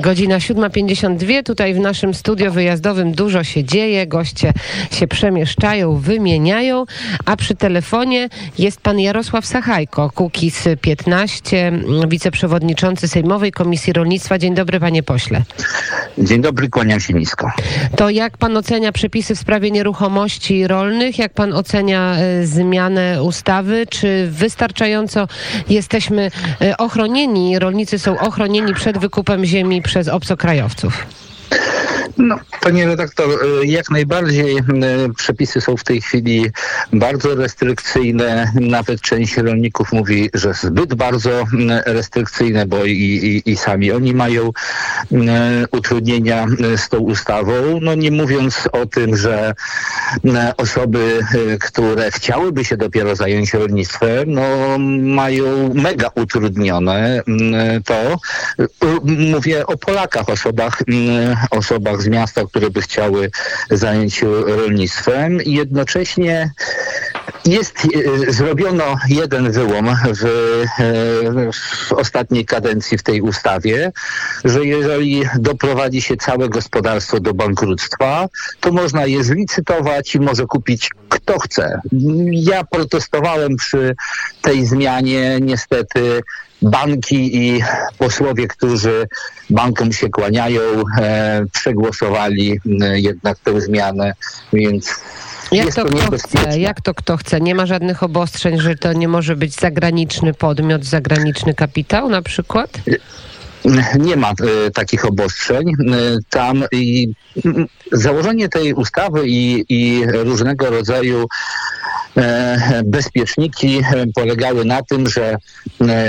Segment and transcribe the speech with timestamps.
[0.00, 1.42] Godzina 7.52.
[1.42, 4.06] Tutaj w naszym studio wyjazdowym dużo się dzieje.
[4.06, 4.52] Goście
[4.90, 6.84] się przemieszczają, wymieniają.
[7.24, 8.28] A przy telefonie
[8.58, 11.72] jest pan Jarosław Sachajko, Kukiz 15,
[12.08, 14.38] wiceprzewodniczący Sejmowej Komisji Rolnictwa.
[14.38, 15.42] Dzień dobry, panie pośle.
[16.18, 17.50] Dzień dobry, kłaniam się nisko.
[17.96, 21.18] To jak pan ocenia przepisy w sprawie nieruchomości rolnych?
[21.18, 23.86] Jak pan ocenia y, zmianę ustawy?
[23.90, 25.28] Czy wystarczająco
[25.68, 26.30] jesteśmy
[26.62, 31.06] y, ochronieni, rolnicy są ochronieni przed wykupem ziemi przez obcokrajowców?
[32.18, 33.28] No, panie redaktor,
[33.62, 34.62] y, jak najbardziej y,
[35.16, 36.50] przepisy są w tej chwili
[36.92, 38.52] bardzo restrykcyjne.
[38.60, 41.44] Nawet część rolników mówi, że zbyt bardzo y,
[41.86, 44.50] restrykcyjne, bo i, i, i sami oni mają
[45.70, 47.52] utrudnienia z tą ustawą.
[47.82, 49.54] No nie mówiąc o tym, że
[50.56, 51.20] osoby,
[51.60, 54.42] które chciałyby się dopiero zająć rolnictwem, no
[55.00, 57.22] mają mega utrudnione
[57.84, 58.18] to.
[59.04, 60.82] Mówię o Polakach, osobach,
[61.50, 63.30] osobach z miasta, które by chciały
[63.70, 66.50] zająć się rolnictwem i jednocześnie
[67.44, 67.88] jest,
[68.28, 73.92] e, zrobiono jeden wyłom w, e, w, ostatniej kadencji w tej ustawie,
[74.44, 78.28] że jeżeli doprowadzi się całe gospodarstwo do bankructwa,
[78.60, 81.80] to można je zlicytować i może kupić kto chce.
[82.30, 83.94] Ja protestowałem przy
[84.42, 85.38] tej zmianie.
[85.40, 86.22] Niestety
[86.62, 87.62] banki i
[87.98, 89.08] posłowie, którzy
[89.50, 90.60] bankom się kłaniają,
[90.98, 94.14] e, przegłosowali e, jednak tę zmianę,
[94.52, 94.94] więc
[95.52, 96.58] jak to, kto chce?
[96.58, 97.40] Jak to kto chce?
[97.40, 102.70] Nie ma żadnych obostrzeń, że to nie może być zagraniczny podmiot, zagraniczny kapitał na przykład?
[103.98, 105.68] Nie ma y, takich obostrzeń.
[105.68, 106.68] Y, tam y,
[107.92, 111.26] założenie tej ustawy i, i różnego rodzaju
[112.16, 113.82] E, bezpieczniki
[114.14, 115.36] polegały na tym, że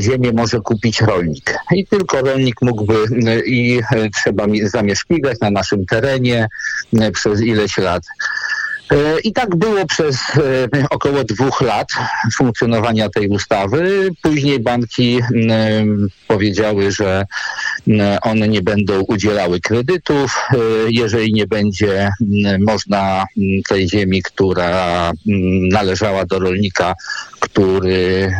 [0.00, 1.58] ziemię może kupić rolnik.
[1.72, 2.94] I tylko rolnik mógłby
[3.46, 3.80] i
[4.14, 6.48] trzeba zamieszkiwać na naszym terenie
[7.12, 8.02] przez ileś lat.
[9.24, 10.18] I tak było przez
[10.90, 11.88] około dwóch lat
[12.34, 14.10] funkcjonowania tej ustawy.
[14.22, 15.20] Później banki
[16.28, 17.26] powiedziały, że
[18.22, 20.36] one nie będą udzielały kredytów,
[20.88, 22.10] jeżeli nie będzie
[22.66, 23.26] można
[23.68, 25.12] tej ziemi, która
[25.70, 26.94] należała do rolnika,
[27.40, 28.32] który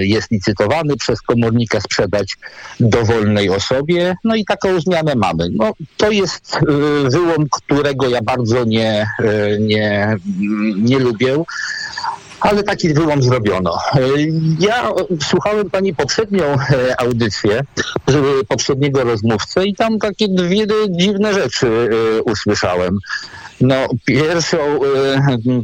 [0.00, 2.36] jest licytowany przez komornika, sprzedać
[2.80, 4.14] dowolnej osobie.
[4.24, 5.48] No i taką zmianę mamy.
[5.52, 6.58] No, to jest
[7.04, 9.06] wyłom, którego ja bardzo nie,
[9.60, 10.04] nie
[10.76, 11.44] nie, lubię
[12.44, 13.78] ale taki wyłom zrobiono.
[14.60, 14.90] Ja
[15.22, 17.60] słuchałem pani poprzednią e, audycję,
[18.48, 22.98] poprzedniego rozmówcę i tam takie dwie dziwne rzeczy e, usłyszałem.
[23.60, 24.80] No, pierwszą e,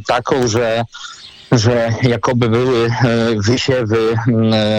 [0.07, 0.83] taką, że
[1.51, 2.89] że jakoby były
[3.45, 3.97] wysiewy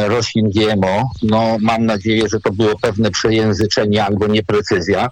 [0.07, 1.11] roślin GMO.
[1.23, 5.09] No, mam nadzieję, że to było pewne przejęzyczenie albo nieprecyzja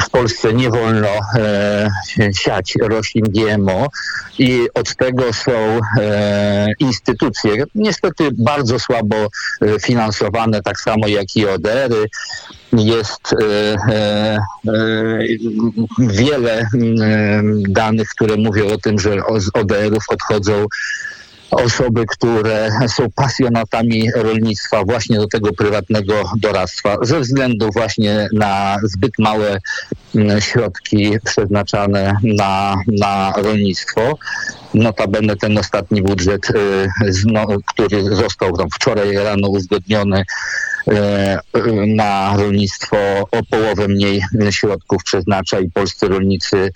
[0.00, 1.90] w Polsce nie wolno e,
[2.34, 3.88] siać roślin GMO
[4.38, 9.28] i od tego są e, instytucje, niestety bardzo słabo e,
[9.80, 12.08] finansowane, tak samo jak i ODR-y.
[12.72, 13.46] Jest e,
[13.88, 14.38] e,
[14.68, 15.18] e
[15.98, 16.66] wiele
[17.68, 20.66] danych, które mówią o tym, że z ODR-ów odchodzą
[21.56, 29.12] osoby, które są pasjonatami rolnictwa właśnie do tego prywatnego doradztwa ze względu właśnie na zbyt
[29.18, 29.58] małe
[30.14, 34.18] mm, środki przeznaczane na, na rolnictwo.
[34.74, 36.88] Notabene ten ostatni budżet, y,
[37.66, 40.24] który został tam wczoraj rano uzgodniony,
[41.86, 42.96] na rolnictwo
[43.30, 46.70] o połowę mniej środków przeznacza i polscy rolnicy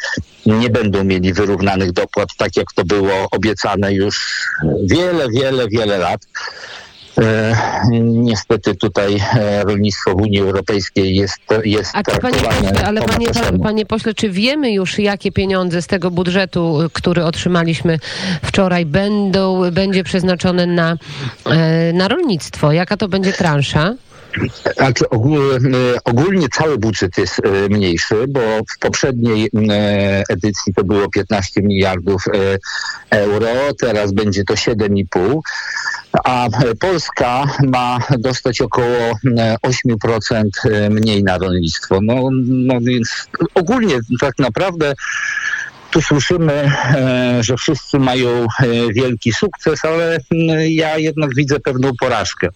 [0.46, 4.46] nie będą mieli wyrównanych dopłat, tak jak to było obiecane już
[4.84, 6.26] wiele, wiele, wiele lat.
[7.18, 7.56] E,
[8.00, 13.26] niestety tutaj e, rolnictwo w Unii Europejskiej jest, jest A czy panie pośle, ale panie,
[13.62, 17.98] panie pośle, czy wiemy już jakie pieniądze z tego budżetu, który otrzymaliśmy
[18.42, 20.96] wczoraj, będą, będzie przeznaczone na,
[21.46, 22.72] e, na rolnictwo?
[22.72, 23.94] Jaka to będzie transza?
[24.76, 25.04] Znaczy
[26.04, 29.50] ogólnie cały budżet jest mniejszy, bo w poprzedniej
[30.28, 32.22] edycji to było 15 miliardów
[33.10, 33.48] euro,
[33.80, 35.40] teraz będzie to 7,5
[36.24, 36.48] a
[36.80, 39.18] Polska ma dostać około
[39.66, 41.98] 8% e, mniej na rolnictwo.
[42.02, 44.94] No, no więc ogólnie tak naprawdę
[45.96, 48.46] tu słyszymy, e, że wszyscy mają e,
[48.92, 50.18] wielki sukces, ale
[50.68, 52.48] ja jednak widzę pewną porażkę,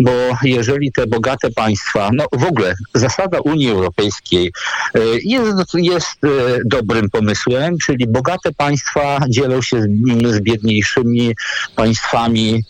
[0.00, 0.10] bo
[0.42, 4.52] jeżeli te bogate państwa, no w ogóle zasada Unii Europejskiej
[5.24, 6.20] jest, jest
[6.64, 9.82] dobrym pomysłem, czyli bogate państwa dzielą się
[10.26, 11.34] z biedniejszymi
[11.76, 12.64] państwami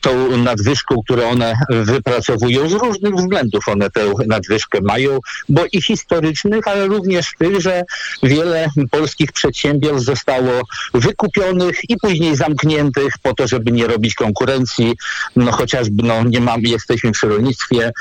[0.00, 3.68] tą nadwyżką, którą one wypracowują z różnych względów.
[3.68, 5.18] One tę nadwyżkę mają,
[5.48, 7.82] bo i historycznych, ale również tych, że
[8.22, 10.52] wiele polskich przedsiębiorstw zostało
[10.94, 14.96] wykupionych i później zamkniętych po to, żeby nie robić konkurencji.
[15.36, 17.92] No chociażby no, nie mamy, jesteśmy przy rolnictwie,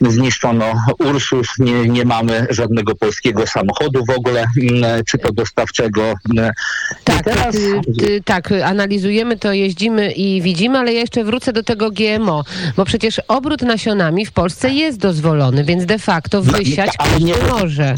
[0.00, 0.64] zniszczono
[0.98, 6.14] Ursus, nie, nie mamy żadnego polskiego samochodu w ogóle, mm, czy to dostawczego.
[7.04, 7.56] Tak, teraz...
[8.24, 12.44] tak, analizujemy to, jeździmy i widzimy, ale ja jeszcze wrócę do tego GMO,
[12.76, 17.34] bo przecież obrót nasionami w Polsce jest dozwolony, więc de facto no, wysiać no, nie
[17.50, 17.94] może.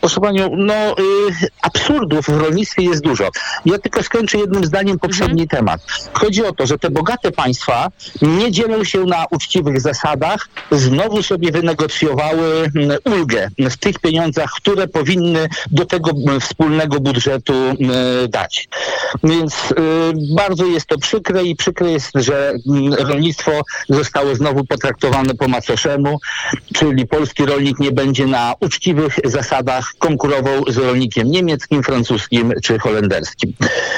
[0.00, 0.92] Proszę Panią, no y,
[1.74, 3.28] absurdów w rolnictwie jest dużo.
[3.66, 5.48] Ja tylko skończę jednym zdaniem poprzedni mhm.
[5.48, 5.80] temat.
[6.12, 7.88] Chodzi o to, że te bogate państwa
[8.22, 14.88] nie dzielą się na uczciwych zasadach, znowu sobie wynegocjowały mm, ulgę w tych pieniądzach, które
[14.88, 17.78] powinny do tego mm, wspólnego budżetu mm,
[18.28, 18.68] dać.
[19.24, 19.74] Więc y,
[20.34, 22.52] bardzo jest to przykre i przykre jest, że
[22.98, 26.18] rolnictwo zostało znowu potraktowane po macoszemu,
[26.74, 31.30] czyli polski rolnik nie będzie na uczciwych zasadach konkurował z rolnikiem
[31.70, 33.52] niemieckim, francuskim czy holenderskim.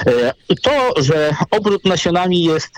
[0.07, 2.71] E, to, że obrót nasionami jest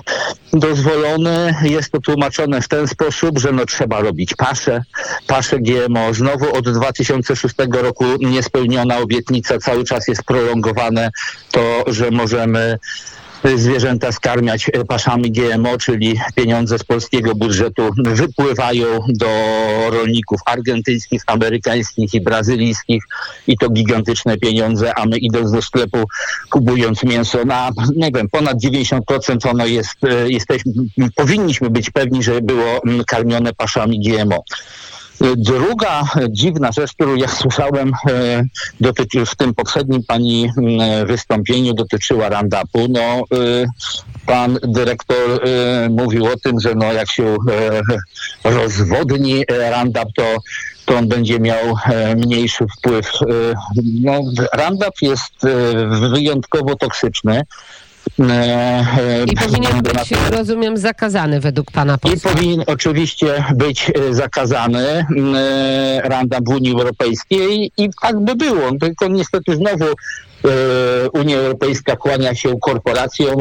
[0.53, 4.83] dozwolony, jest to tłumaczone w ten sposób, że no trzeba robić pasze,
[5.27, 6.15] pasze GMO.
[6.15, 11.11] Znowu od 2006 roku niespełniona obietnica cały czas jest prolongowane
[11.51, 12.79] to, że możemy
[13.57, 19.27] zwierzęta skarmiać paszami GMO, czyli pieniądze z polskiego budżetu wypływają do
[19.91, 23.05] rolników argentyńskich, amerykańskich i brazylijskich
[23.47, 26.05] i to gigantyczne pieniądze, a my idąc do sklepu,
[26.51, 30.73] kupując mięso na, nie wiem, ponad 90% ono jest, e, jesteśmy,
[31.15, 34.45] powinniśmy być pewni, że było karmione paszami GMO.
[35.37, 38.45] Druga dziwna rzecz, którą ja słyszałem e,
[38.81, 40.51] dotyczy, w tym poprzednim pani
[41.07, 42.87] wystąpieniu dotyczyła Randapu.
[42.89, 43.25] No, e,
[44.27, 47.37] pan dyrektor e, mówił o tym, że no, jak się
[48.45, 50.37] rozwodni Randap, to
[50.85, 51.77] to on będzie miał
[52.17, 53.13] mniejszy wpływ.
[54.03, 54.21] No,
[54.53, 55.33] Roundup jest
[56.13, 57.43] wyjątkowo toksyczny.
[59.27, 62.31] I powinien być, rozumiem, zakazany według pana posła.
[62.31, 65.05] I powinien oczywiście być e, zakazany e,
[66.05, 68.73] randa w Unii Europejskiej i tak by było.
[68.81, 69.91] Tylko niestety znowu e,
[71.13, 73.37] Unia Europejska kłania się korporacjom,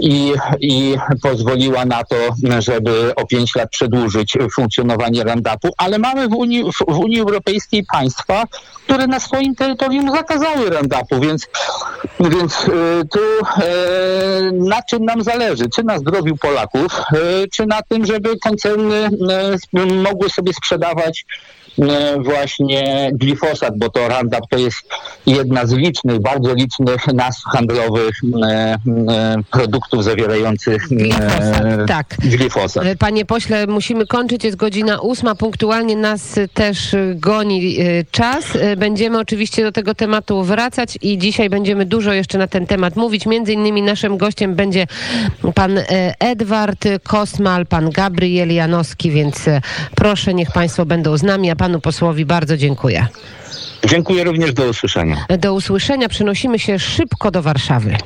[0.00, 2.16] i, i pozwoliła na to,
[2.58, 8.44] żeby o pięć lat przedłużyć funkcjonowanie Randapu, ale mamy w Unii, w Unii Europejskiej państwa,
[8.84, 11.46] które na swoim terytorium zakazały Randapu, więc,
[12.20, 12.68] więc y,
[13.12, 15.64] tu y, na czym nam zależy?
[15.74, 19.08] Czy na zdrowiu Polaków, y, czy na tym, żeby koncerny
[20.02, 21.26] mogły sobie sprzedawać
[22.18, 24.76] właśnie glifosat, bo to Roundup to jest
[25.26, 31.64] jedna z licznych, bardzo licznych nazw handlowych e, e, produktów zawierających glifosat.
[31.88, 32.06] Tak.
[32.20, 32.84] glifosat.
[32.98, 37.76] Panie pośle, musimy kończyć, jest godzina ósma, punktualnie nas też goni
[38.10, 38.44] czas.
[38.76, 43.26] Będziemy oczywiście do tego tematu wracać i dzisiaj będziemy dużo jeszcze na ten temat mówić.
[43.26, 44.86] Między innymi naszym gościem będzie
[45.54, 45.78] pan
[46.18, 49.44] Edward Kosmal, pan Gabriel Janowski, więc
[49.94, 53.06] proszę, niech państwo będą z nami, a pan panu posłowi bardzo dziękuję.
[53.88, 55.26] Dziękuję również, do usłyszenia.
[55.38, 56.08] Do usłyszenia.
[56.08, 57.96] Przenosimy się szybko do Warszawy.